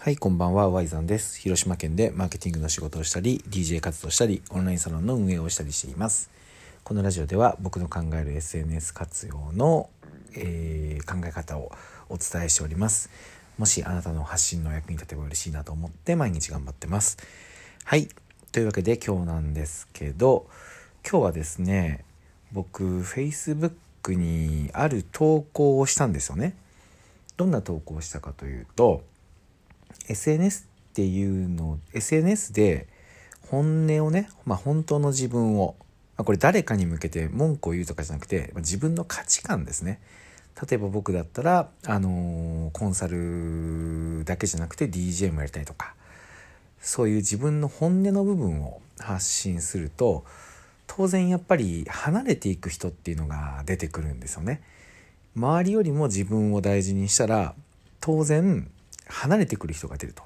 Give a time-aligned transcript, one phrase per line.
[0.00, 1.40] はい、こんばんは、ワイザンです。
[1.40, 6.30] 広島県でマーケティングの仕事をしたり、DJ 活動したり、オンラインサロンの運営をしたりしています。
[6.84, 9.90] このラジオでは僕の考える SNS 活用の、
[10.36, 11.72] えー考え方を
[12.08, 13.10] お伝えしております。
[13.58, 17.18] もしあなたの発信の役に立てば嬉しいなと思って毎日頑張ってます。
[17.82, 18.08] はい、
[18.52, 20.46] というわけで今日なんですけど、
[21.02, 22.04] 今日はですね、
[22.52, 23.72] 僕 Facebook
[24.14, 26.54] にある投稿をしたんですよね。
[27.36, 29.02] どんな投稿をしたかというと
[30.08, 32.88] SNS っていうの SNS で
[33.48, 35.76] 本音をね、まあ、本当の自分を、
[36.16, 40.00] まあ、これ誰かに向けて文句を言うとかじゃなくて、まあ自分の価値観ですね
[40.68, 45.94] 例えば僕だったら、あのーコンサルだけじゃなくて DJ もやりたいとか
[46.80, 50.24] そういう自分の本音の部分を発信すると
[50.86, 54.62] 当然やっぱり離れていく人っていうのが出てくるんですよね。
[55.36, 57.54] 周りよりも自分を大事にしたら
[58.00, 58.70] 当然
[59.08, 60.22] 離れてくる人が出ると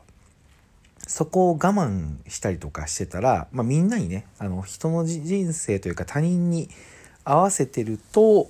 [1.07, 6.69] そこを我慢したりとかしてたら、まあ、みんなにねあの人の人生というか他人に
[7.25, 8.49] 合わせてると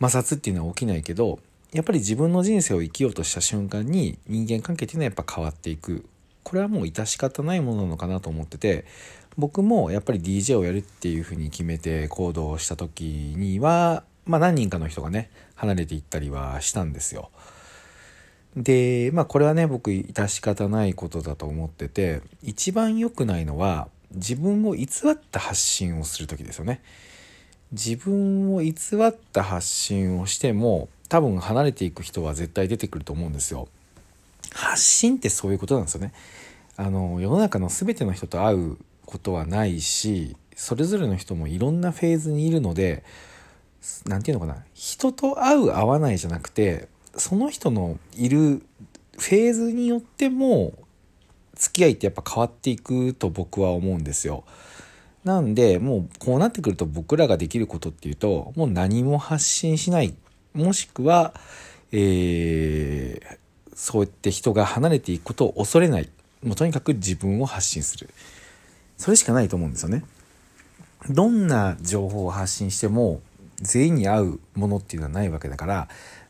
[0.00, 1.38] 摩擦っていうのは起きないけど
[1.72, 6.04] やっぱり自分の人生を生きようとした瞬間に人間関係っていうのはやっぱ変わっていく
[6.42, 8.84] これはもう致し方ないものなのかなと思ってて
[9.38, 17.30] 僕もやっぱり DJ をやるっていうふうに決めて行動した時にはまあ何人かの人がね離れていったりはしたんですよ。
[18.56, 26.82] でまあこれはね僕致し方ないことだと思ってて一番良くないのは自分を偽った発信をする時ですよね。
[27.72, 33.68] 自分を偽った発信をしても多分離れていく人は絶対出てくると思うんですよ。
[34.52, 36.12] 発信ってそういうことなんですよね。
[36.76, 43.04] あの世の中の全ての人と会うことはないしそれぞれの人もいろんなフェーズにいるので
[44.06, 48.62] 何て言うのかな人と会う会わないじゃなくてその人のいる
[49.18, 50.72] フェーズによっても
[51.54, 54.44] 付き合いってやっぱ変わっていくと僕は思うんですよ。
[55.24, 60.14] なんでもうこうなってくると僕らができることっていうともう何も発信しない
[60.52, 61.32] もしくは、
[61.92, 63.42] えー
[63.74, 66.08] そうやって人が離れていくことを恐れない
[66.44, 68.10] もうとにかく自分を発信する
[68.96, 70.04] それしかないと思うんですよね。
[71.10, 73.20] どんな情報を発信しても
[73.56, 75.88] 全員に合うものっていうのはないわけだから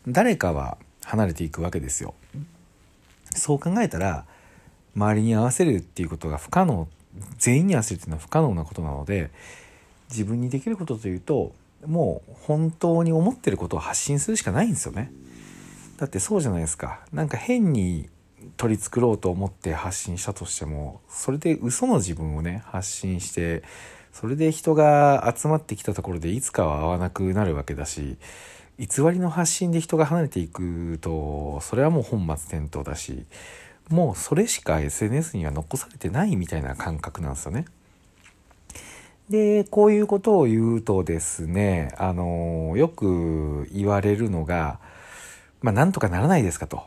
[0.08, 2.14] 誰かは離れていくわけですよ。
[3.34, 4.24] そう考えたら
[4.94, 6.88] 周りに合わせるっていうことが不可能
[7.38, 9.30] 全員に合わせるっていうのは不可能なことなので
[10.10, 11.52] 自分にできることというと
[11.86, 15.10] もう本当に思ってることを発信するしかないんですよね。
[15.98, 17.00] だってそうじゃないですか。
[17.12, 18.08] なんか変に
[18.56, 23.62] 取り繕ろうと思って発信したとしてもそれで嘘の自分をね発信して
[24.12, 28.16] それで人が集まってきたところでいつかは会わなくなるわけだし
[28.78, 33.24] 偽りの発信で人が離れていくとそれはもう本末転倒だし
[33.88, 37.66] もうそれしか SNS には残されてないみたいな感覚なんですよね。
[39.28, 44.78] でこういうことを言うとですねあのよく言われるのが
[45.60, 46.82] まあなんとかならないですかと。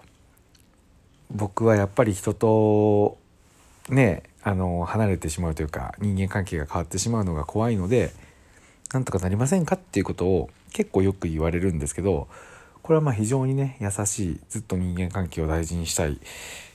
[1.32, 3.18] 僕はやっぱり人と
[3.90, 8.12] ねあの離れてしまうというか人間関係が変わってしまうのが怖いので
[8.94, 12.28] なんとかなりませんかっていうことを結構よく言われるんですけど
[12.84, 16.20] これはまあ非常にね優しいずっと人間関係を大事にしたい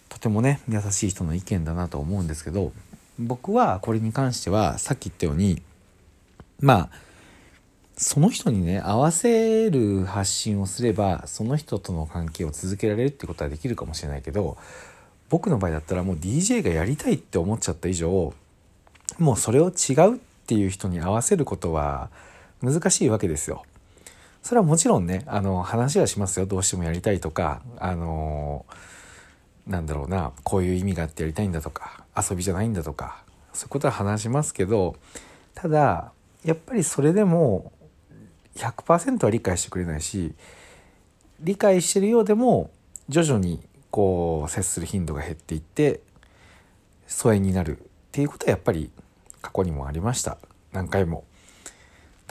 [0.08, 2.72] とてもね優しい人の意見だなと思うんですけど
[3.18, 5.60] 僕はこれに関してはさっき言ったように
[6.60, 6.90] まあ
[7.98, 14.56] その人にね合わせる発信をすればその人との関係を続けられるってことはできるかもしれないけど
[15.28, 18.32] 僕の場合だったらもう DJ がやりたいって思っちゃった以上
[19.18, 22.08] もうそれを違うっていう人に合わせることは
[22.62, 23.64] 難しいわけですよ。
[24.42, 28.64] それはもちろんねあの話はしますよどうしてもやりたいとかあの
[29.66, 34.96] なんだろうなこういう意味があってやりたいんだとか遊びじゃないんだとかそういうことは話しますけど
[35.54, 36.12] ただ
[36.44, 37.72] やっぱりそれでも
[38.56, 40.34] 100%は理解してくれないし
[41.40, 42.70] 理解してるようでも
[43.08, 46.00] 徐々にこう接する頻度が減っていって
[47.06, 47.82] 疎遠になるっ
[48.12, 48.90] ていうことはやっぱり
[49.42, 50.38] 過去にもありました
[50.72, 51.24] 何回も。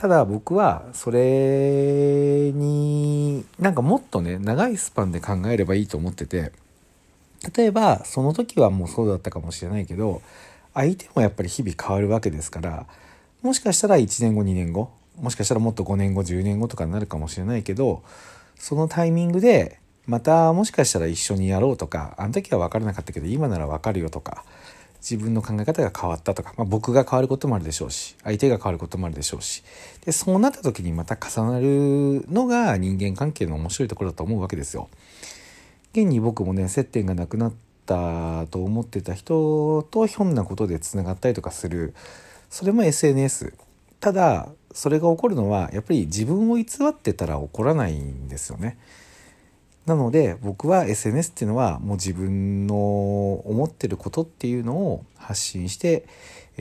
[0.00, 6.52] ただ僕はそれになんかもっとね長いスパンで考えればいいと思ってて
[7.54, 10.22] 例えばその時はもうそうだったかもしれないけど
[10.72, 12.86] 相手もやっぱり日々変わるわけですから
[13.42, 18.02] もしかしたら1年後2年後もしかしたらもっと5年後10年後とかになるかもしれないけど
[18.56, 24.46] そのタイミングでまたもしかしたら一緒にやろうとかあの時は分からなかったけど今なら分かるよとか
[25.00, 29.62] 自分の考え方が変わったとか、まあ、僕が変わることもあるでしょうし相手が変わることもあるでしょうし
[30.04, 34.88] でそうなった時にまた重なるのが人間関係の面白いところだと思うわけですよ。
[35.92, 41.94] 現に僕もね接点がなくなっったと思ってた人とひょんなことでつながったりとかする
[42.48, 43.54] それも SNS
[43.98, 48.78] ただそれが起こるのはやっぱり自分を偽ってたら起こらないんですよね。
[49.86, 52.74] なので僕は SNS っていうのはもう自分の
[53.44, 56.04] 思ってることっていうのを発信して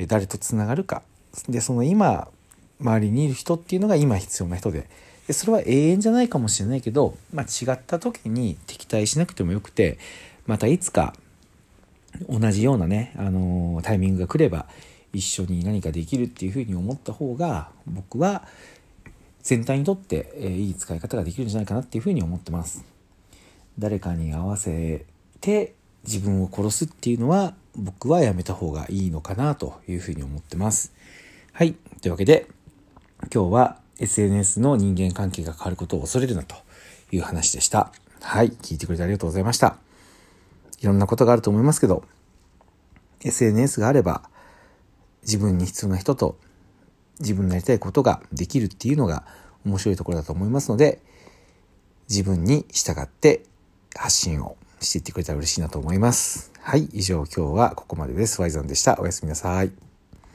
[0.08, 1.04] 誰とつながるか
[1.48, 2.30] でその今
[2.80, 4.90] 周りにいる人っていうのが今必要な人で
[5.28, 10.00] でそれは永遠じゃないかもしれないけど、まあ、違った時に敵対しなくてもよくて
[10.48, 11.14] またいつか
[12.28, 14.66] 同じようなね、あのー、タイミングが来れば
[15.14, 18.48] 一緒に何かできるっていうふうに思った方が僕は
[19.44, 22.84] 全体にとって、いい使い方ができるんじゃないかなっていうふうに思ってます。
[23.80, 25.06] 誰かに合わせ
[25.40, 25.74] て
[26.06, 30.94] 自分を殺すっていうのは僕はやめた方がいいのかなというふうに思ってます。
[31.54, 31.74] はい。
[32.02, 32.48] というわけで
[33.34, 36.56] 今日は SNS の人間関係が変わることを恐れるなと
[37.12, 37.92] いう話でした。
[38.22, 38.52] はい。
[38.52, 39.78] 聞いてくれてありがとうございました。
[40.82, 42.04] いろんなことがあると思いますけど、
[43.22, 44.24] SNS があれば
[45.24, 46.38] 自分に必要な人と
[47.20, 49.26] 自分のやりたいことができるっていうのが
[49.66, 51.02] 面白いところだと思いますので、
[52.10, 53.44] 自分に従って
[53.96, 56.52] 発信をしていってくれたら嬉しいなと思います。
[56.62, 56.86] はい。
[56.94, 58.42] 以上今日はここまでです。
[58.42, 58.98] ワイザンでした。
[59.00, 59.89] おやすみなさい。